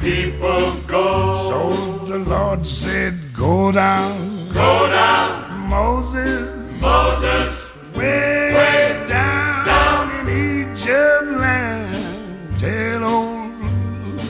people 0.00 0.72
go. 0.86 1.36
So 1.36 2.04
the 2.06 2.18
Lord 2.18 2.64
said, 2.66 3.14
Go 3.34 3.70
down, 3.72 4.48
Go 4.48 4.88
down, 4.88 5.68
Moses, 5.68 6.80
Moses, 6.82 7.70
way, 7.94 8.52
way 8.54 9.04
down, 9.06 9.66
down. 9.66 10.28
in 10.28 10.66
Egypt 10.72 11.26
land. 11.38 12.58
Tell 12.58 13.04
old 13.04 14.20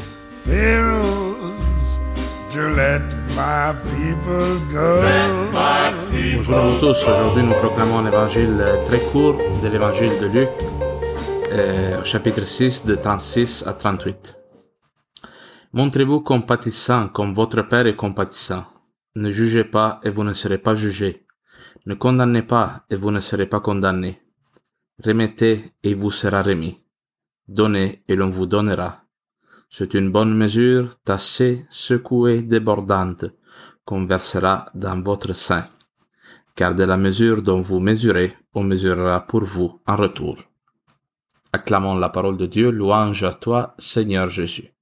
Pharaohs 0.45 1.99
to 2.51 2.61
let 2.71 3.03
my 3.37 3.73
people 3.95 4.59
go. 4.73 5.03
my 5.53 5.91
Bonjour 6.37 6.57
à 6.57 6.69
vous 6.69 6.79
tous, 6.81 7.07
aujourd'hui 7.09 7.43
nous 7.45 7.55
proclamons 7.55 8.03
l'évangile 8.03 8.63
très 8.87 8.99
court 8.99 9.37
de 9.63 9.69
l'évangile 9.69 10.11
de 10.21 10.27
Luc, 10.27 10.49
euh, 11.53 12.01
au 12.01 12.05
chapitre 12.05 12.45
6 12.47 12.85
de 12.87 12.95
36 12.97 13.65
à 13.67 13.73
38. 13.73 14.40
Montrez-vous 15.73 16.21
compatissant 16.21 17.09
comme 17.09 17.33
votre 17.33 17.63
Père 17.63 17.87
est 17.87 17.97
compatissant. 17.97 18.65
Ne 19.15 19.31
jugez 19.31 19.65
pas 19.65 20.01
et 20.03 20.11
vous 20.11 20.25
ne 20.25 20.33
serez 20.33 20.59
pas 20.59 20.75
jugés. 20.75 21.27
Ne 21.87 21.95
condamnez 21.95 22.43
pas 22.43 22.85
et 22.91 22.97
vous 22.97 23.11
ne 23.11 23.21
serez 23.21 23.47
pas 23.47 23.61
condamnés. 23.61 24.21
Remettez 25.05 25.73
et 25.83 25.95
vous 25.95 26.11
sera 26.11 26.43
remis. 26.43 26.83
Donnez 27.49 28.03
et 28.09 28.17
l'on 28.17 28.31
vous 28.31 28.47
donnera. 28.47 29.05
C'est 29.71 29.95
une 29.95 30.11
bonne 30.11 30.37
mesure, 30.37 30.97
tassée, 31.05 31.67
secouée, 31.71 32.43
débordante, 32.43 33.27
qu'on 33.85 34.05
versera 34.05 34.67
dans 34.75 35.01
votre 35.01 35.33
sein 35.33 35.69
car 36.61 36.75
de 36.75 36.85
la 36.85 36.99
mesure 36.99 37.41
dont 37.41 37.63
vous 37.63 37.81
mesurez, 37.81 38.37
on 38.53 38.65
mesurera 38.65 39.27
pour 39.27 39.45
vous 39.45 39.81
en 39.87 39.97
retour. 39.97 40.37
Acclamons 41.55 41.97
la 41.97 42.11
parole 42.11 42.37
de 42.37 42.45
Dieu, 42.45 42.71
louange 42.71 43.25
à 43.25 43.33
toi, 43.33 43.75
Seigneur 43.79 44.29
Jésus. 44.29 44.75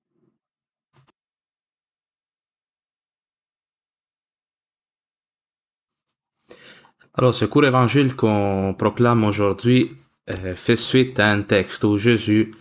Alors, 7.19 7.35
ce 7.35 7.47
court 7.47 7.65
évangile 7.65 8.15
qu'on 8.15 8.77
proclame 8.79 9.25
aujourd'hui 9.25 9.91
euh, 10.31 10.55
fait 10.55 10.77
suite 10.77 11.19
à 11.19 11.33
un 11.33 11.43
texte 11.43 11.83
où 11.83 11.97
Jésus 11.97 12.55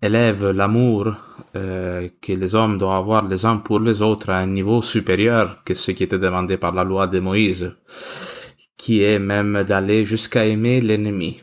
élève 0.00 0.52
l'amour 0.52 1.14
euh, 1.54 2.08
que 2.22 2.32
les 2.32 2.54
hommes 2.54 2.78
doivent 2.78 2.96
avoir 2.96 3.28
les 3.28 3.44
uns 3.44 3.58
pour 3.58 3.78
les 3.78 4.00
autres 4.00 4.30
à 4.30 4.38
un 4.38 4.46
niveau 4.46 4.80
supérieur 4.80 5.62
que 5.64 5.74
ce 5.74 5.90
qui 5.90 6.04
était 6.04 6.18
demandé 6.18 6.56
par 6.56 6.72
la 6.72 6.82
loi 6.82 7.08
de 7.08 7.20
Moïse 7.20 7.74
qui 8.78 9.02
est 9.02 9.18
même 9.18 9.64
d'aller 9.64 10.06
jusqu'à 10.06 10.46
aimer 10.46 10.80
l'ennemi. 10.80 11.42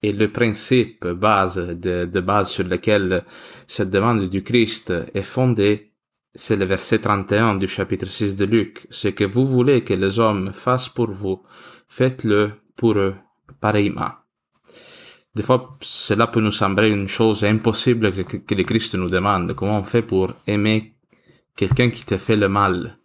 Et 0.00 0.12
le 0.12 0.30
principe 0.30 1.04
base 1.08 1.56
de, 1.56 2.04
de 2.04 2.20
base 2.20 2.50
sur 2.50 2.68
lequel 2.68 3.24
cette 3.66 3.90
demande 3.90 4.28
du 4.30 4.44
Christ 4.44 4.94
est 5.12 5.22
fondée, 5.22 5.90
c'est 6.36 6.54
le 6.54 6.66
verset 6.66 7.00
31 7.00 7.56
du 7.56 7.66
chapitre 7.66 8.06
6 8.06 8.36
de 8.36 8.44
Luc. 8.44 8.86
Ce 8.90 9.08
que 9.08 9.24
vous 9.24 9.44
voulez 9.44 9.82
que 9.82 9.94
les 9.94 10.20
hommes 10.20 10.52
fassent 10.52 10.88
pour 10.88 11.10
vous, 11.10 11.42
faites-le 11.90 12.52
pour 12.76 12.96
eux 12.96 13.16
pareillement. 13.60 14.12
Des 15.34 15.42
fois, 15.42 15.76
cela 15.80 16.28
peut 16.28 16.40
nous 16.40 16.52
sembler 16.52 16.88
une 16.88 17.08
chose 17.08 17.44
impossible 17.44 18.12
que, 18.24 18.54
le 18.54 18.64
Christ 18.64 18.94
nous 18.94 19.10
demande. 19.10 19.52
Comment 19.54 19.78
on 19.78 19.84
fait 19.84 20.02
pour 20.02 20.32
aimer 20.46 20.94
quelqu'un 21.54 21.90
qui 21.90 22.04
te 22.04 22.16
fait 22.16 22.36
le 22.36 22.48
mal? 22.48 22.96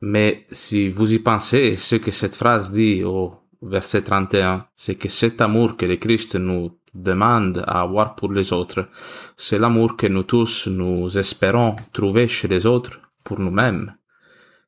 Mais 0.00 0.46
si 0.50 0.88
vous 0.88 1.12
y 1.12 1.18
pensez, 1.18 1.76
ce 1.76 1.96
que 1.96 2.10
cette 2.10 2.34
phrase 2.34 2.72
dit 2.72 3.04
au 3.04 3.34
verset 3.60 4.02
31, 4.02 4.66
c'est 4.74 4.94
que 4.94 5.08
cet 5.08 5.40
amour 5.40 5.76
que 5.76 5.86
le 5.86 5.96
Christ 5.96 6.36
nous 6.36 6.78
demande 6.94 7.62
à 7.66 7.82
avoir 7.82 8.14
pour 8.14 8.32
les 8.32 8.52
autres, 8.52 8.88
c'est 9.36 9.58
l'amour 9.58 9.96
que 9.96 10.06
nous 10.06 10.24
tous 10.24 10.66
nous 10.66 11.18
espérons 11.18 11.76
trouver 11.92 12.26
chez 12.26 12.48
les 12.48 12.66
autres 12.66 13.00
pour 13.22 13.38
nous-mêmes. 13.38 13.94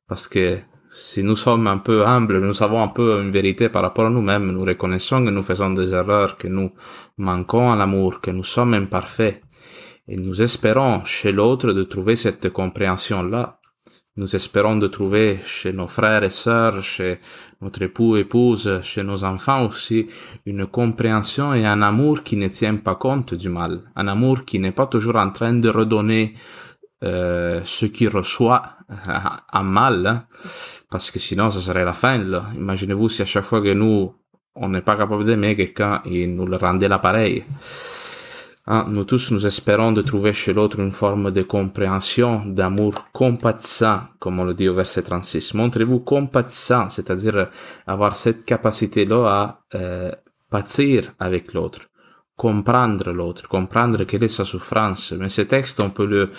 Parce 0.07 0.27
que 0.27 0.59
si 0.93 1.23
nous 1.23 1.35
sommes 1.35 1.65
un 1.65 1.79
peu 1.79 2.05
humbles, 2.05 2.39
nous 2.39 2.61
avons 2.61 2.83
un 2.83 2.87
peu 2.87 3.19
une 3.19 3.31
vérité 3.31 3.67
par 3.67 3.81
rapport 3.81 4.05
à 4.05 4.09
nous-mêmes, 4.11 4.51
nous 4.51 4.63
reconnaissons 4.63 5.25
que 5.25 5.31
nous 5.31 5.41
faisons 5.41 5.71
des 5.71 5.93
erreurs, 5.93 6.37
que 6.37 6.47
nous 6.47 6.71
manquons 7.17 7.71
à 7.71 7.75
l'amour, 7.75 8.21
que 8.21 8.29
nous 8.29 8.43
sommes 8.43 8.75
imparfaits. 8.75 9.41
Et 10.07 10.17
nous 10.17 10.41
espérons 10.41 11.03
chez 11.05 11.31
l'autre 11.31 11.73
de 11.73 11.83
trouver 11.83 12.15
cette 12.15 12.49
compréhension-là 12.49 13.59
nous 14.15 14.35
espérons 14.35 14.75
de 14.75 14.85
trouver 14.87 15.39
chez 15.43 15.73
nos 15.73 15.87
frères 15.87 16.23
et 16.23 16.29
sœurs, 16.29 16.83
chez 16.83 17.17
notre 17.61 17.81
époux, 17.81 18.15
épouse, 18.15 18.79
chez 18.83 19.01
nos 19.01 19.23
enfants 19.23 19.65
aussi, 19.65 20.05
une 20.45 20.67
compréhension 20.67 21.55
et 21.55 21.65
un 21.65 21.81
amour 21.81 22.21
qui 22.21 22.37
ne 22.37 22.47
tient 22.47 22.75
pas 22.75 22.93
compte 22.93 23.33
du 23.33 23.49
mal. 23.49 23.81
Un 23.95 24.07
amour 24.07 24.45
qui 24.45 24.59
n'est 24.59 24.71
pas 24.71 24.85
toujours 24.85 25.15
en 25.15 25.31
train 25.31 25.53
de 25.53 25.67
redonner 25.67 26.35
euh, 27.03 27.61
ce 27.63 27.85
qu'il 27.85 28.09
reçoit 28.09 28.63
en 29.53 29.63
mal, 29.63 30.07
hein. 30.07 30.25
parce 30.89 31.11
que 31.11 31.19
sinon 31.19 31.49
ça 31.49 31.59
serait 31.59 31.85
la 31.85 31.93
fin. 31.93 32.15
Imaginez-vous 32.55 33.09
si 33.09 33.21
à 33.21 33.25
chaque 33.25 33.43
fois 33.43 33.61
que 33.61 33.73
nous, 33.73 34.13
on 34.55 34.69
n'est 34.69 34.81
pas 34.81 34.95
capable 34.95 35.25
d'aimer 35.25 35.55
quelqu'un, 35.55 36.01
il 36.05 36.35
nous 36.35 36.45
le 36.45 36.57
rendait 36.57 36.87
l'appareil. 36.87 37.43
Hein, 38.65 38.85
nous 38.87 39.03
tous, 39.03 39.31
nous 39.31 39.45
espérons 39.45 39.91
de 39.91 40.01
trouver 40.01 40.31
chez 40.31 40.53
l'autre 40.53 40.79
une 40.79 40.93
forme 40.93 41.31
de 41.31 41.41
compréhension, 41.41 42.45
d'amour 42.45 43.11
compatissant, 43.11 44.03
comme 44.19 44.39
on 44.39 44.45
le 44.45 44.53
dit 44.53 44.69
au 44.69 44.73
verset 44.73 45.01
36. 45.01 45.55
Montrez-vous 45.55 45.99
compatissant, 45.99 46.87
c'est-à-dire 46.87 47.49
avoir 47.85 48.15
cette 48.15 48.45
capacité-là 48.45 49.25
à 49.27 49.59
euh, 49.75 50.11
pâtir 50.49 51.11
avec 51.19 51.53
l'autre, 51.53 51.81
comprendre 52.37 53.11
l'autre, 53.11 53.49
comprendre 53.49 54.05
quelle 54.05 54.23
est 54.23 54.29
sa 54.29 54.45
souffrance. 54.45 55.11
Mais 55.11 55.27
ce 55.27 55.41
texte, 55.41 55.81
on 55.81 55.89
peut 55.89 56.05
le 56.05 56.31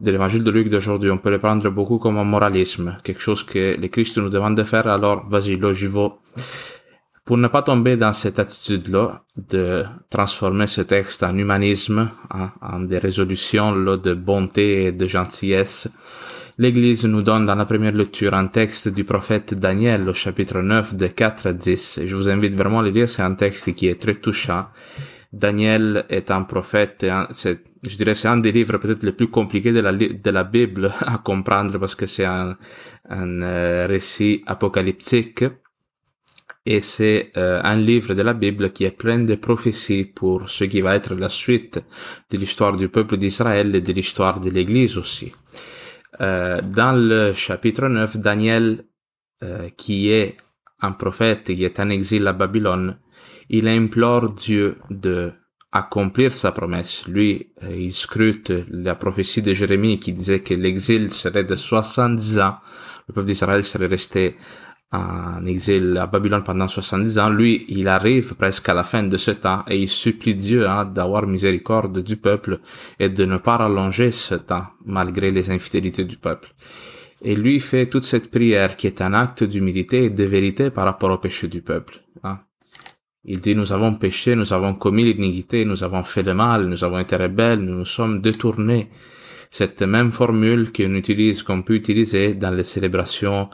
de 0.00 0.10
l'évangile 0.10 0.42
de 0.44 0.50
Luc 0.50 0.68
d'aujourd'hui, 0.68 1.10
on 1.10 1.18
peut 1.18 1.30
le 1.30 1.38
prendre 1.38 1.68
beaucoup 1.70 1.98
comme 1.98 2.18
un 2.18 2.24
moralisme, 2.24 2.96
quelque 3.04 3.20
chose 3.20 3.42
que 3.42 3.78
le 3.78 3.88
Christ 3.88 4.18
nous 4.18 4.30
demande 4.30 4.56
de 4.56 4.64
faire, 4.64 4.86
alors 4.86 5.28
vas-y, 5.28 5.56
là, 5.56 5.72
pour 7.24 7.36
ne 7.36 7.48
pas 7.48 7.62
tomber 7.62 7.96
dans 7.96 8.12
cette 8.12 8.38
attitude-là 8.38 9.22
de 9.36 9.84
transformer 10.08 10.66
ce 10.66 10.80
texte 10.80 11.22
en 11.22 11.36
humanisme, 11.36 12.10
en 12.60 12.80
des 12.80 12.98
résolutions 12.98 13.72
là, 13.74 13.96
de 13.96 14.14
bonté 14.14 14.86
et 14.86 14.92
de 14.92 15.06
gentillesse, 15.06 15.88
l'Église 16.58 17.04
nous 17.04 17.22
donne 17.22 17.46
dans 17.46 17.54
la 17.54 17.66
première 17.66 17.92
lecture 17.92 18.34
un 18.34 18.48
texte 18.48 18.88
du 18.88 19.04
prophète 19.04 19.54
Daniel 19.54 20.08
au 20.08 20.12
chapitre 20.12 20.60
9 20.60 20.96
de 20.96 21.06
4 21.06 21.46
à 21.46 21.52
10. 21.52 21.98
Et 21.98 22.08
je 22.08 22.16
vous 22.16 22.28
invite 22.28 22.54
vraiment 22.54 22.80
à 22.80 22.82
le 22.82 22.90
lire, 22.90 23.08
c'est 23.08 23.22
un 23.22 23.34
texte 23.34 23.74
qui 23.74 23.86
est 23.86 24.00
très 24.00 24.16
touchant. 24.16 24.66
Daniel 25.32 26.06
est 26.08 26.30
un 26.32 26.42
prophète, 26.42 27.06
c'est, 27.30 27.62
je 27.86 27.96
dirais 27.96 28.14
c'est 28.14 28.26
un 28.26 28.38
des 28.38 28.50
livres 28.50 28.78
peut-être 28.78 29.04
les 29.04 29.12
plus 29.12 29.28
compliqués 29.28 29.72
de 29.72 29.80
la, 30.30 30.44
Bible 30.44 30.92
à 31.06 31.18
comprendre 31.18 31.78
parce 31.78 31.94
que 31.94 32.06
c'est 32.06 32.24
un, 32.24 32.56
euh, 33.12 33.86
récit 33.88 34.42
apocalyptique 34.46 35.44
et 36.66 36.80
c'est 36.80 37.30
euh, 37.36 37.60
un 37.62 37.76
livre 37.76 38.14
de 38.14 38.22
la 38.22 38.34
Bible 38.34 38.72
qui 38.72 38.84
est 38.84 38.90
plein 38.90 39.20
de 39.20 39.36
prophéties 39.36 40.04
pour 40.04 40.50
ce 40.50 40.64
qui 40.64 40.80
va 40.80 40.96
être 40.96 41.14
la 41.14 41.28
suite 41.28 41.80
de 42.30 42.36
l'histoire 42.36 42.76
du 42.76 42.88
peuple 42.88 43.16
d'Israël 43.16 43.74
et 43.76 43.80
de 43.80 43.92
l'histoire 43.92 44.40
de 44.40 44.50
l'Église 44.50 44.98
aussi. 44.98 45.32
Euh, 46.20 46.60
dans 46.60 46.92
le 46.92 47.34
chapitre 47.34 47.86
9, 47.88 48.16
Daniel, 48.16 48.84
qui 49.78 50.10
est 50.10 50.36
un 50.80 50.92
prophète, 50.92 51.44
qui 51.44 51.64
est 51.64 51.80
en 51.80 51.90
exil 51.90 52.26
à 52.26 52.32
Babylone, 52.32 52.98
il 53.48 53.68
implore 53.68 54.30
Dieu 54.30 54.76
de 54.90 55.32
accomplir 55.72 56.32
sa 56.32 56.50
promesse. 56.52 57.06
Lui, 57.06 57.52
euh, 57.62 57.76
il 57.76 57.94
scrute 57.94 58.52
la 58.70 58.96
prophétie 58.96 59.40
de 59.40 59.52
Jérémie 59.52 60.00
qui 60.00 60.12
disait 60.12 60.40
que 60.40 60.54
l'exil 60.54 61.12
serait 61.12 61.44
de 61.44 61.54
70 61.54 62.40
ans. 62.40 62.56
Le 63.08 63.14
peuple 63.14 63.28
d'Israël 63.28 63.64
serait 63.64 63.86
resté 63.86 64.36
en 64.92 65.46
exil 65.46 65.96
à 65.98 66.06
Babylone 66.06 66.42
pendant 66.42 66.66
70 66.66 67.18
ans, 67.20 67.30
lui, 67.30 67.64
il 67.68 67.86
arrive 67.86 68.34
presque 68.34 68.68
à 68.68 68.74
la 68.74 68.82
fin 68.82 69.04
de 69.04 69.16
ce 69.16 69.30
temps 69.30 69.62
et 69.68 69.78
il 69.78 69.88
supplie 69.88 70.34
Dieu 70.34 70.68
hein, 70.68 70.84
d'avoir 70.84 71.26
miséricorde 71.26 72.02
du 72.02 72.16
peuple 72.16 72.60
et 72.98 73.08
de 73.08 73.24
ne 73.24 73.36
pas 73.36 73.58
rallonger 73.58 74.10
ce 74.10 74.34
temps 74.34 74.66
malgré 74.84 75.30
les 75.30 75.50
infidélités 75.50 76.04
du 76.04 76.16
peuple. 76.16 76.52
Et 77.22 77.36
lui 77.36 77.60
fait 77.60 77.86
toute 77.86 78.04
cette 78.04 78.30
prière 78.30 78.76
qui 78.76 78.86
est 78.86 79.00
un 79.02 79.12
acte 79.12 79.44
d'humilité 79.44 80.04
et 80.04 80.10
de 80.10 80.24
vérité 80.24 80.70
par 80.70 80.84
rapport 80.84 81.10
au 81.10 81.18
péché 81.18 81.48
du 81.48 81.60
peuple. 81.60 82.00
Hein. 82.24 82.40
Il 83.24 83.40
dit, 83.40 83.54
nous 83.54 83.72
avons 83.72 83.94
péché, 83.94 84.34
nous 84.34 84.52
avons 84.52 84.74
commis 84.74 85.04
l'iniquité, 85.04 85.66
nous 85.66 85.84
avons 85.84 86.02
fait 86.02 86.22
le 86.22 86.32
mal, 86.32 86.66
nous 86.66 86.82
avons 86.84 86.98
été 86.98 87.16
rebelles, 87.16 87.60
nous 87.60 87.74
nous 87.74 87.84
sommes 87.84 88.20
détournés. 88.22 88.88
Cette 89.50 89.82
même 89.82 90.12
formule 90.12 90.72
qu'on 90.72 90.94
utilise, 90.94 91.42
qu'on 91.42 91.62
peut 91.62 91.74
utiliser 91.74 92.34
dans 92.34 92.54
les 92.54 92.64
célébrations 92.64 93.50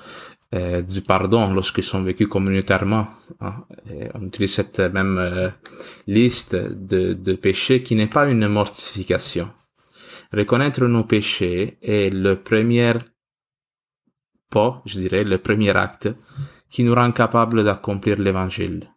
euh, 0.54 0.82
du 0.82 1.00
pardon 1.00 1.52
lorsqu'ils 1.52 1.82
sont 1.82 2.02
vécus 2.02 2.28
communautairement. 2.28 3.08
Hein. 3.40 3.54
on 4.14 4.26
utilise 4.26 4.54
cette 4.54 4.78
même 4.78 5.18
euh, 5.18 5.48
liste 6.06 6.54
de, 6.54 7.14
de 7.14 7.32
péchés 7.32 7.82
qui 7.82 7.96
n'est 7.96 8.06
pas 8.06 8.28
une 8.30 8.46
mortification. 8.46 9.48
Reconnaître 10.32 10.84
nos 10.84 11.04
péchés 11.04 11.78
est 11.82 12.12
le 12.12 12.36
premier 12.36 12.92
pas, 14.50 14.82
je 14.86 15.00
dirais, 15.00 15.24
le 15.24 15.38
premier 15.38 15.76
acte 15.76 16.08
qui 16.70 16.82
nous 16.84 16.94
rend 16.94 17.12
capable 17.12 17.64
d'accomplir 17.64 18.18
l'évangile. 18.18 18.90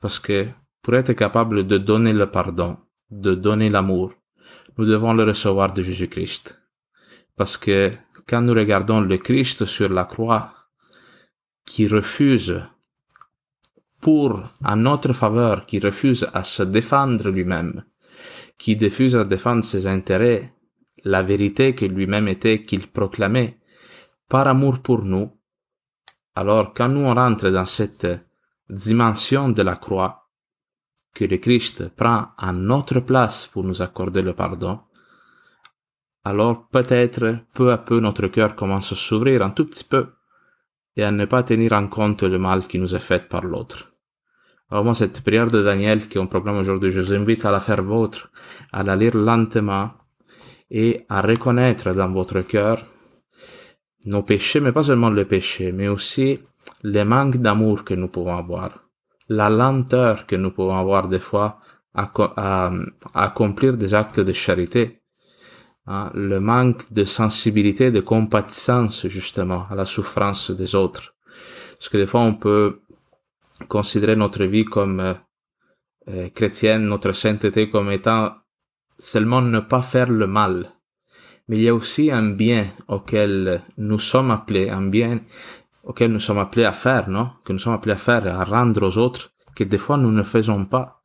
Parce 0.00 0.18
que 0.18 0.46
pour 0.82 0.94
être 0.94 1.12
capable 1.12 1.66
de 1.66 1.78
donner 1.78 2.12
le 2.12 2.30
pardon, 2.30 2.76
de 3.10 3.34
donner 3.34 3.70
l'amour, 3.70 4.12
nous 4.78 4.84
devons 4.84 5.12
le 5.14 5.24
recevoir 5.24 5.72
de 5.72 5.82
Jésus-Christ. 5.82 6.60
Parce 7.36 7.56
que 7.56 7.92
quand 8.28 8.42
nous 8.42 8.54
regardons 8.54 9.00
le 9.00 9.18
Christ 9.18 9.64
sur 9.64 9.88
la 9.88 10.04
croix, 10.04 10.52
qui 11.64 11.86
refuse 11.88 12.60
pour, 14.00 14.40
en 14.64 14.76
notre 14.76 15.12
faveur, 15.12 15.66
qui 15.66 15.78
refuse 15.80 16.26
à 16.32 16.44
se 16.44 16.62
défendre 16.62 17.28
lui-même, 17.30 17.84
qui 18.58 18.76
refuse 18.76 19.16
à 19.16 19.24
défendre 19.24 19.64
ses 19.64 19.86
intérêts, 19.86 20.54
la 21.04 21.22
vérité 21.22 21.74
que 21.74 21.84
lui-même 21.84 22.28
était 22.28 22.62
qu'il 22.62 22.86
proclamait, 22.88 23.58
par 24.28 24.48
amour 24.48 24.80
pour 24.80 25.04
nous, 25.04 25.30
alors 26.34 26.72
quand 26.74 26.88
nous 26.88 27.00
on 27.00 27.14
rentre 27.14 27.50
dans 27.50 27.64
cette 27.64 28.06
dimension 28.68 29.48
de 29.50 29.62
la 29.62 29.76
croix, 29.76 30.28
que 31.14 31.24
le 31.24 31.38
Christ 31.38 31.88
prend 31.96 32.28
à 32.36 32.52
notre 32.52 33.00
place 33.00 33.46
pour 33.46 33.64
nous 33.64 33.80
accorder 33.80 34.22
le 34.22 34.34
pardon, 34.34 34.80
alors 36.24 36.68
peut-être 36.68 37.32
peu 37.54 37.72
à 37.72 37.78
peu 37.78 38.00
notre 38.00 38.26
cœur 38.26 38.56
commence 38.56 38.92
à 38.92 38.96
s'ouvrir 38.96 39.42
un 39.42 39.50
tout 39.50 39.64
petit 39.64 39.84
peu 39.84 40.08
et 40.96 41.04
à 41.04 41.10
ne 41.10 41.24
pas 41.24 41.42
tenir 41.42 41.72
en 41.72 41.86
compte 41.88 42.22
le 42.24 42.38
mal 42.38 42.66
qui 42.66 42.78
nous 42.78 42.94
est 42.94 43.00
fait 43.00 43.28
par 43.28 43.44
l'autre. 43.44 43.92
Alors 44.70 44.96
cette 44.96 45.22
prière 45.22 45.50
de 45.50 45.62
Daniel 45.62 46.08
qui 46.08 46.18
est 46.18 46.20
un 46.20 46.26
problème 46.26 46.56
aujourd'hui, 46.56 46.90
je 46.90 47.00
vous 47.00 47.14
invite 47.14 47.44
à 47.44 47.52
la 47.52 47.60
faire 47.60 47.82
vôtre, 47.82 48.30
à 48.72 48.82
la 48.82 48.96
lire 48.96 49.16
lentement 49.16 49.92
et 50.70 51.06
à 51.08 51.22
reconnaître 51.22 51.94
dans 51.94 52.10
votre 52.10 52.40
cœur 52.40 52.82
nos 54.06 54.22
péchés, 54.22 54.60
mais 54.60 54.72
pas 54.72 54.84
seulement 54.84 55.10
les 55.10 55.24
péchés, 55.24 55.72
mais 55.72 55.88
aussi 55.88 56.40
les 56.82 57.04
manques 57.04 57.36
d'amour 57.36 57.84
que 57.84 57.94
nous 57.94 58.08
pouvons 58.08 58.36
avoir, 58.36 58.70
la 59.28 59.50
lenteur 59.50 60.26
que 60.26 60.36
nous 60.36 60.50
pouvons 60.50 60.76
avoir 60.76 61.08
des 61.08 61.20
fois 61.20 61.58
à, 61.94 62.10
à 62.36 62.70
accomplir 63.14 63.76
des 63.76 63.94
actes 63.94 64.20
de 64.20 64.32
charité, 64.32 65.00
Hein, 65.88 66.10
le 66.14 66.40
manque 66.40 66.92
de 66.92 67.04
sensibilité, 67.04 67.92
de 67.92 68.00
compatissance 68.00 69.06
justement 69.06 69.66
à 69.70 69.76
la 69.76 69.86
souffrance 69.86 70.50
des 70.50 70.74
autres. 70.74 71.14
Parce 71.78 71.88
que 71.88 71.96
des 71.96 72.08
fois 72.08 72.22
on 72.22 72.34
peut 72.34 72.80
considérer 73.68 74.16
notre 74.16 74.44
vie 74.44 74.64
comme 74.64 74.98
euh, 74.98 75.14
euh, 76.08 76.28
chrétienne, 76.30 76.86
notre 76.86 77.12
sainteté 77.12 77.68
comme 77.68 77.92
étant 77.92 78.34
seulement 78.98 79.40
ne 79.40 79.60
pas 79.60 79.82
faire 79.82 80.10
le 80.10 80.26
mal. 80.26 80.72
Mais 81.48 81.56
il 81.56 81.62
y 81.62 81.68
a 81.68 81.74
aussi 81.74 82.10
un 82.10 82.30
bien 82.30 82.66
auquel 82.88 83.62
nous 83.78 83.98
sommes 83.98 84.30
appelés, 84.30 84.68
un 84.68 84.82
bien 84.82 85.20
auquel 85.84 86.12
nous 86.12 86.20
sommes 86.20 86.38
appelés 86.38 86.64
à 86.64 86.72
faire, 86.72 87.08
non? 87.08 87.30
Que 87.44 87.52
nous 87.52 87.60
sommes 87.60 87.74
appelés 87.74 87.94
à 87.94 87.98
faire, 87.98 88.26
à 88.26 88.44
rendre 88.44 88.86
aux 88.86 88.98
autres, 88.98 89.30
que 89.54 89.64
des 89.64 89.78
fois 89.78 89.96
nous 89.96 90.10
ne 90.10 90.24
faisons 90.24 90.64
pas. 90.64 90.96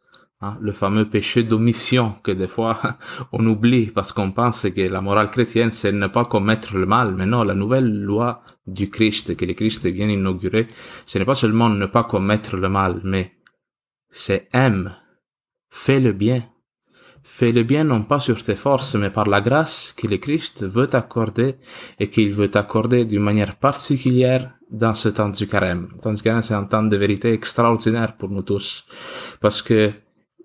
Hein, 0.44 0.58
le 0.60 0.72
fameux 0.72 1.08
péché 1.08 1.44
d'omission 1.44 2.16
que 2.24 2.32
des 2.32 2.48
fois 2.48 2.80
on 3.32 3.46
oublie 3.46 3.92
parce 3.92 4.12
qu'on 4.12 4.32
pense 4.32 4.68
que 4.76 4.82
la 4.90 5.00
morale 5.00 5.30
chrétienne 5.30 5.70
c'est 5.70 5.92
ne 5.92 6.08
pas 6.08 6.26
commettre 6.26 6.78
le 6.78 6.88
mal. 6.88 7.14
Mais 7.16 7.28
non, 7.28 7.44
la 7.44 7.54
nouvelle 7.54 8.02
loi 8.02 8.42
du 8.66 8.90
Christ 8.90 9.36
que 9.36 9.46
le 9.46 9.54
Christ 9.54 9.86
vient 9.86 10.10
inaugurer, 10.10 10.66
ce 11.06 11.20
n'est 11.20 11.26
pas 11.26 11.36
seulement 11.36 11.70
ne 11.70 11.86
pas 11.86 12.04
commettre 12.04 12.58
le 12.58 12.70
mal, 12.70 13.02
mais 13.04 13.36
c'est 14.10 14.50
aime, 14.52 14.96
fais 15.70 16.00
le 16.00 16.12
bien. 16.12 16.44
Fais 17.24 17.52
le 17.52 17.64
bien 17.64 17.84
non 17.84 18.04
pas 18.04 18.20
sur 18.20 18.44
tes 18.44 18.56
forces, 18.56 18.96
mais 18.96 19.12
par 19.12 19.28
la 19.28 19.42
grâce 19.42 19.94
que 19.96 20.08
le 20.08 20.18
Christ 20.18 20.64
veut 20.64 20.88
t'accorder 20.88 21.56
et 22.00 22.10
qu'il 22.10 22.32
veut 22.32 22.50
t'accorder 22.50 23.06
d'une 23.06 23.22
manière 23.22 23.56
particulière 23.56 24.54
dans 24.72 24.94
ce 24.94 25.10
temps 25.10 25.30
du 25.30 25.48
carême. 25.48 25.90
Le 25.94 26.02
temps 26.02 26.14
du 26.14 26.22
carême, 26.22 26.42
c'est 26.42 26.56
un 26.56 26.64
temps 26.64 26.84
de 26.84 26.98
vérité 26.98 27.32
extraordinaire 27.34 28.18
pour 28.18 28.30
nous 28.30 28.42
tous. 28.42 28.86
Parce 29.40 29.62
que 29.62 29.92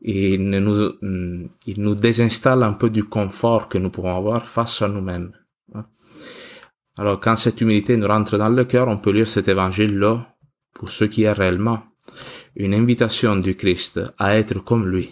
il 0.02 0.50
nous, 0.50 0.92
mm, 1.00 1.48
nous 1.78 1.94
désinstalle 1.94 2.62
un 2.62 2.74
peu 2.74 2.90
du 2.90 3.04
confort 3.04 3.68
que 3.68 3.78
nous 3.78 3.90
pouvons 3.90 4.16
avoir 4.16 4.46
face 4.46 4.82
à 4.82 4.88
nous-mêmes. 4.88 5.32
Alors, 6.98 7.20
quand 7.20 7.36
cette 7.36 7.60
humilité 7.60 7.96
nous 7.96 8.06
rentre 8.06 8.38
dans 8.38 8.48
le 8.48 8.64
cœur, 8.64 8.88
on 8.88 8.98
peut 8.98 9.10
lire 9.10 9.28
cet 9.28 9.48
évangile-là 9.48 10.34
pour 10.72 10.90
ce 10.90 11.04
qui 11.04 11.24
est 11.24 11.32
réellement 11.32 11.82
une 12.54 12.72
invitation 12.72 13.36
du 13.36 13.54
Christ 13.54 14.00
à 14.18 14.36
être 14.36 14.62
comme 14.64 14.88
lui. 14.88 15.10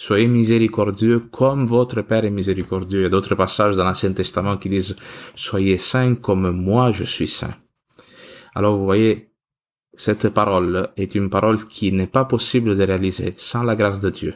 Soyez 0.00 0.28
miséricordieux 0.28 1.20
comme 1.30 1.66
votre 1.66 2.00
Père 2.00 2.24
est 2.24 2.30
miséricordieux. 2.30 3.00
Il 3.00 3.02
y 3.02 3.06
a 3.06 3.10
d'autres 3.10 3.34
passages 3.34 3.76
dans 3.76 3.84
l'Ancien 3.84 4.14
Testament 4.14 4.56
qui 4.56 4.70
disent 4.70 4.96
Soyez 5.34 5.76
saints 5.76 6.14
comme 6.14 6.52
moi 6.52 6.90
je 6.90 7.04
suis 7.04 7.28
saint. 7.28 7.54
Alors 8.54 8.78
vous 8.78 8.86
voyez, 8.86 9.28
cette 9.92 10.30
parole 10.30 10.88
est 10.96 11.14
une 11.14 11.28
parole 11.28 11.66
qui 11.66 11.92
n'est 11.92 12.06
pas 12.06 12.24
possible 12.24 12.78
de 12.78 12.82
réaliser 12.82 13.34
sans 13.36 13.62
la 13.62 13.76
grâce 13.76 14.00
de 14.00 14.08
Dieu. 14.08 14.34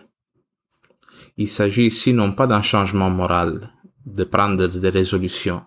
Il 1.38 1.48
s'agit 1.48 1.86
ici 1.86 2.12
non 2.12 2.32
pas 2.32 2.46
d'un 2.46 2.60
changement 2.60 3.08
moral, 3.08 3.72
de 4.04 4.24
prendre 4.24 4.66
des 4.66 4.90
résolutions, 4.90 5.62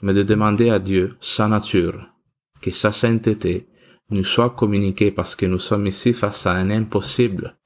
mais 0.00 0.14
de 0.14 0.22
demander 0.22 0.70
à 0.70 0.78
Dieu 0.78 1.16
sa 1.18 1.48
nature, 1.48 2.06
que 2.62 2.70
sa 2.70 2.92
sainteté 2.92 3.66
nous 4.10 4.22
soit 4.22 4.50
communiquée 4.50 5.10
parce 5.10 5.34
que 5.34 5.46
nous 5.46 5.58
sommes 5.58 5.88
ici 5.88 6.12
face 6.12 6.46
à 6.46 6.52
un 6.52 6.70
impossible. 6.70 7.56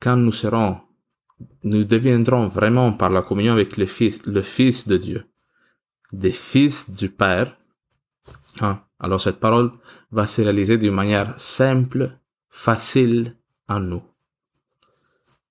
Quand 0.00 0.16
nous 0.16 0.32
serons, 0.32 0.78
nous 1.64 1.84
deviendrons 1.84 2.46
vraiment 2.46 2.92
par 2.92 3.10
la 3.10 3.22
communion 3.22 3.52
avec 3.52 3.76
le 3.76 3.86
Fils, 3.86 4.24
le 4.26 4.42
Fils 4.42 4.86
de 4.86 4.96
Dieu, 4.96 5.24
des 6.12 6.32
fils 6.32 6.90
du 6.90 7.08
Père, 7.08 7.56
hein, 8.60 8.80
alors 9.00 9.20
cette 9.20 9.40
parole 9.40 9.72
va 10.10 10.26
se 10.26 10.42
réaliser 10.42 10.78
d'une 10.78 10.94
manière 10.94 11.38
simple, 11.38 12.18
facile 12.48 13.36
à 13.68 13.78
nous. 13.78 14.02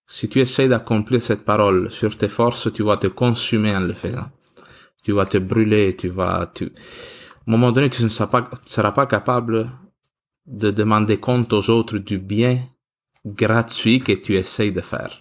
Si 0.08 0.30
tu 0.30 0.40
essaies 0.40 0.68
d'accomplir 0.68 1.22
cette 1.22 1.46
parole 1.46 1.92
sur 1.92 2.16
tes 2.18 2.30
forces, 2.30 2.72
tu 2.72 2.84
vas 2.84 2.98
te 2.98 3.08
consumer 3.08 3.76
en 3.76 3.82
le 3.82 3.94
faisant. 3.94 4.30
Tu 5.04 5.12
vas 5.12 5.26
te 5.26 5.38
brûler, 5.38 5.96
tu 5.96 6.10
vas, 6.10 6.52
tu, 6.54 6.66
à 6.66 6.68
un 7.48 7.52
moment 7.52 7.72
donné, 7.72 7.90
tu 7.90 8.04
ne 8.04 8.10
seras 8.10 8.92
pas 8.92 9.06
capable 9.08 9.70
de 10.46 10.70
demander 10.72 11.20
compte 11.20 11.54
aux 11.54 11.70
autres 11.70 11.98
du 11.98 12.20
bien 12.20 12.60
gratuit 13.26 14.00
que 14.00 14.14
tu 14.14 14.36
essayes 14.36 14.72
de 14.72 14.82
faire. 14.82 15.20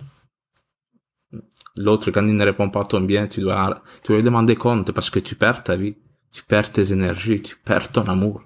L'autre, 1.77 2.11
quand 2.11 2.27
il 2.27 2.37
ne 2.37 2.45
répond 2.45 2.71
pas 2.71 2.85
ton 2.85 3.01
bien, 3.01 3.27
tu 3.27 3.41
dois, 3.41 3.83
tu 4.03 4.09
dois 4.09 4.19
lui 4.19 4.23
demander 4.23 4.55
compte 4.55 4.93
parce 4.93 5.11
que 5.11 5.19
tu 5.19 5.35
perds 5.35 5.65
ta 5.65 5.77
vie 5.77 5.97
tu 6.35 6.43
perds 6.43 6.73
tes 6.73 6.93
énergies, 6.93 7.41
tu 7.41 7.57
perds 7.57 7.93
ton 7.93 8.07
amour. 8.09 8.43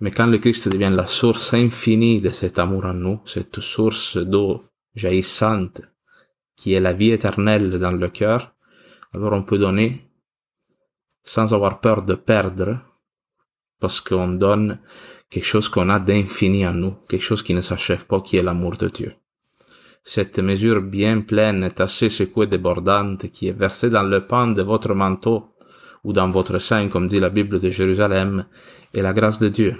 Mais 0.00 0.10
quand 0.10 0.26
le 0.26 0.38
Christ 0.38 0.70
devient 0.70 0.92
la 0.92 1.06
source 1.06 1.52
infinie 1.52 2.22
de 2.22 2.30
cet 2.30 2.58
amour 2.58 2.86
en 2.86 2.94
nous, 2.94 3.20
cette 3.26 3.60
source 3.60 4.16
d'eau 4.16 4.62
jaillissante 4.94 5.82
qui 6.56 6.72
est 6.72 6.80
la 6.80 6.94
vie 6.94 7.10
éternelle 7.10 7.78
dans 7.78 7.92
le 7.92 8.08
cœur, 8.08 8.54
alors 9.12 9.34
on 9.34 9.42
peut 9.42 9.58
donner 9.58 10.10
sans 11.22 11.52
avoir 11.52 11.80
peur 11.80 12.02
de 12.02 12.14
perdre, 12.14 12.80
parce 13.80 14.00
qu'on 14.00 14.28
donne 14.28 14.78
quelque 15.30 15.44
chose 15.44 15.68
qu'on 15.68 15.88
a 15.88 15.98
d'infini 15.98 16.66
en 16.66 16.74
nous, 16.74 16.94
quelque 17.08 17.24
chose 17.24 17.42
qui 17.42 17.54
ne 17.54 17.60
s'achève 17.60 18.06
pas, 18.06 18.20
qui 18.20 18.36
est 18.36 18.42
l'amour 18.42 18.76
de 18.76 18.88
Dieu. 18.88 19.14
Cette 20.04 20.38
mesure 20.38 20.82
bien 20.82 21.20
pleine 21.20 21.64
est 21.64 21.80
assez 21.80 22.08
secouée 22.08 22.46
débordante 22.46 23.28
qui 23.32 23.48
est 23.48 23.58
versée 23.58 23.90
dans 23.90 24.04
le 24.04 24.24
pan 24.24 24.46
de 24.46 24.62
votre 24.62 24.94
manteau 24.94 25.56
ou 26.04 26.12
dans 26.12 26.28
votre 26.28 26.58
sein, 26.58 26.88
comme 26.88 27.08
dit 27.08 27.18
la 27.18 27.30
Bible 27.30 27.58
de 27.58 27.68
Jérusalem, 27.68 28.46
et 28.94 29.02
la 29.02 29.12
grâce 29.12 29.40
de 29.40 29.48
Dieu. 29.48 29.76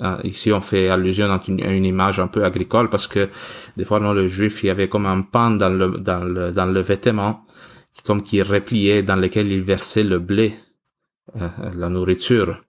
Ah, 0.00 0.18
ici, 0.24 0.52
on 0.52 0.60
fait 0.60 0.88
allusion 0.88 1.30
à 1.30 1.40
une, 1.48 1.84
image 1.84 2.20
un 2.20 2.26
peu 2.26 2.44
agricole 2.44 2.90
parce 2.90 3.06
que 3.06 3.30
des 3.76 3.84
fois, 3.86 4.00
dans 4.00 4.12
le 4.12 4.26
juif, 4.26 4.62
il 4.62 4.66
y 4.66 4.70
avait 4.70 4.88
comme 4.88 5.06
un 5.06 5.22
pan 5.22 5.50
dans 5.50 5.70
le, 5.70 5.98
dans 5.98 6.24
le, 6.24 6.52
dans 6.52 6.66
le 6.66 6.80
vêtement, 6.80 7.46
comme 8.04 8.22
qui 8.22 8.42
repliait, 8.42 9.02
dans 9.02 9.16
lequel 9.16 9.50
il 9.50 9.62
versait 9.62 10.04
le 10.04 10.18
blé, 10.18 10.54
euh, 11.36 11.48
la 11.74 11.88
nourriture 11.88 12.62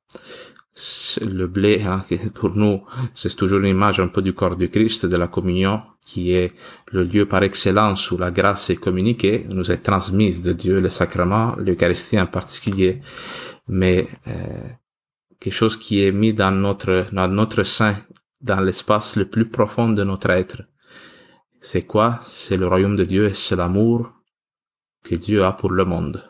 le 1.21 1.45
blé, 1.47 1.83
hein, 1.83 2.03
pour 2.33 2.55
nous, 2.55 2.83
c'est 3.13 3.35
toujours 3.35 3.59
une 3.59 3.67
image 3.67 3.99
un 3.99 4.07
peu 4.07 4.21
du 4.21 4.33
corps 4.33 4.55
du 4.55 4.69
Christ, 4.69 5.05
de 5.05 5.17
la 5.17 5.27
communion, 5.27 5.81
qui 6.05 6.33
est 6.33 6.53
le 6.91 7.03
lieu 7.03 7.27
par 7.27 7.43
excellence 7.43 8.11
où 8.11 8.17
la 8.17 8.31
grâce 8.31 8.69
est 8.69 8.75
communiquée, 8.75 9.45
nous 9.49 9.71
est 9.71 9.77
transmise 9.77 10.41
de 10.41 10.53
Dieu, 10.53 10.79
le 10.81 10.89
sacrement, 10.89 11.55
l'Eucharistie 11.57 12.19
en 12.19 12.27
particulier, 12.27 13.01
mais 13.67 14.07
euh, 14.27 14.31
quelque 15.39 15.53
chose 15.53 15.77
qui 15.77 16.03
est 16.03 16.11
mis 16.11 16.33
dans 16.33 16.51
notre, 16.51 17.05
dans 17.11 17.27
notre 17.27 17.63
sein, 17.63 17.95
dans 18.41 18.59
l'espace 18.59 19.15
le 19.15 19.25
plus 19.25 19.47
profond 19.47 19.89
de 19.89 20.03
notre 20.03 20.31
être. 20.31 20.63
C'est 21.61 21.83
quoi? 21.83 22.19
C'est 22.23 22.57
le 22.57 22.67
royaume 22.67 22.95
de 22.95 23.05
Dieu 23.05 23.27
et 23.27 23.33
c'est 23.33 23.55
l'amour 23.55 24.11
que 25.03 25.15
Dieu 25.15 25.43
a 25.43 25.53
pour 25.53 25.71
le 25.71 25.85
monde. 25.85 26.23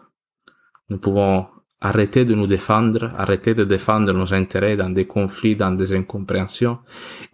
Nous 0.89 0.99
pouvons 0.99 1.47
Arrêtez 1.85 2.23
de 2.23 2.33
nous 2.33 2.47
défendre, 2.47 3.11
arrêtez 3.17 3.53
de 3.53 3.65
défendre 3.65 4.13
nos 4.13 4.33
intérêts 4.33 4.77
dans 4.77 4.89
des 4.89 5.05
conflits, 5.05 5.57
dans 5.57 5.73
des 5.73 5.93
incompréhensions, 5.93 6.79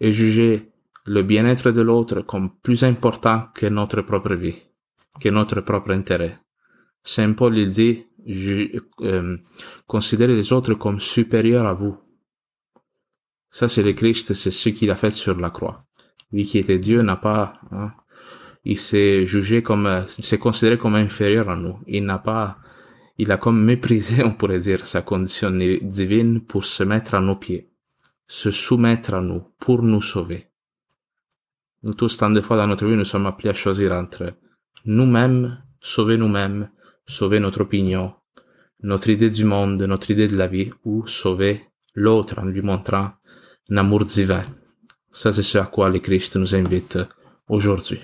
et 0.00 0.12
jugez 0.12 0.72
le 1.06 1.22
bien-être 1.22 1.70
de 1.70 1.82
l'autre 1.82 2.22
comme 2.22 2.50
plus 2.60 2.82
important 2.82 3.44
que 3.54 3.66
notre 3.66 4.02
propre 4.02 4.34
vie, 4.34 4.56
que 5.20 5.28
notre 5.28 5.60
propre 5.60 5.92
intérêt. 5.92 6.36
Saint 7.04 7.32
Paul 7.34 7.56
il 7.58 7.68
dit, 7.70 8.06
euh, 9.02 9.36
considérez 9.86 10.34
les 10.34 10.52
autres 10.52 10.74
comme 10.74 10.98
supérieurs 10.98 11.68
à 11.68 11.72
vous. 11.72 11.96
Ça, 13.50 13.68
c'est 13.68 13.84
le 13.84 13.92
Christ, 13.92 14.34
c'est 14.34 14.50
ce 14.50 14.68
qu'il 14.70 14.90
a 14.90 14.96
fait 14.96 15.12
sur 15.12 15.38
la 15.38 15.50
croix. 15.50 15.78
lui 16.32 16.44
qui 16.44 16.58
était 16.58 16.80
Dieu, 16.80 17.02
n'a 17.02 17.16
pas, 17.16 17.54
hein, 17.70 17.92
il 18.64 18.78
s'est 18.78 19.22
jugé 19.22 19.62
comme, 19.62 19.86
euh, 19.86 20.06
s'est 20.08 20.38
considéré 20.38 20.76
comme 20.76 20.96
inférieur 20.96 21.48
à 21.48 21.54
nous. 21.54 21.78
Il 21.86 22.04
n'a 22.04 22.18
pas, 22.18 22.58
il 23.20 23.30
a 23.32 23.36
comme 23.36 23.62
méprisé, 23.62 24.24
on 24.24 24.32
pourrait 24.32 24.58
dire, 24.58 24.86
sa 24.86 25.02
condition 25.02 25.50
divine 25.82 26.40
pour 26.40 26.64
se 26.64 26.82
mettre 26.84 27.14
à 27.14 27.20
nos 27.20 27.36
pieds, 27.36 27.70
se 28.26 28.50
soumettre 28.50 29.12
à 29.12 29.20
nous, 29.20 29.42
pour 29.58 29.82
nous 29.82 30.00
sauver. 30.00 30.46
Nous 31.82 31.92
tous, 31.92 32.16
tant 32.16 32.30
de 32.30 32.40
fois 32.40 32.56
dans 32.56 32.66
notre 32.66 32.86
vie, 32.86 32.96
nous 32.96 33.04
sommes 33.04 33.26
appelés 33.26 33.50
à 33.50 33.54
choisir 33.54 33.92
entre 33.92 34.34
nous-mêmes, 34.86 35.62
sauver 35.80 36.16
nous-mêmes, 36.16 36.70
sauver 37.06 37.40
notre 37.40 37.60
opinion, 37.60 38.14
notre 38.82 39.10
idée 39.10 39.28
du 39.28 39.44
monde, 39.44 39.82
notre 39.82 40.10
idée 40.10 40.28
de 40.28 40.36
la 40.36 40.46
vie, 40.46 40.70
ou 40.84 41.06
sauver 41.06 41.60
l'autre 41.94 42.38
en 42.38 42.46
lui 42.46 42.62
montrant 42.62 43.10
un 43.70 43.76
amour 43.76 44.04
divin. 44.04 44.44
Ça, 45.12 45.30
c'est 45.30 45.42
ce 45.42 45.58
à 45.58 45.66
quoi 45.66 45.90
le 45.90 45.98
Christ 45.98 46.36
nous 46.36 46.54
invite 46.54 46.98
aujourd'hui. 47.48 48.00